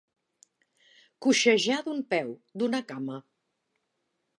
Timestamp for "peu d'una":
2.15-2.85